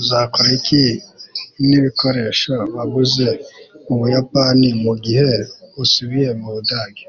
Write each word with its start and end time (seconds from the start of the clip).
uzakora 0.00 0.48
iki 0.58 0.84
nibikoresho 1.68 2.54
waguze 2.74 3.28
mubuyapani 3.86 4.68
mugihe 4.82 5.32
usubiye 5.82 6.30
mubudage 6.40 7.04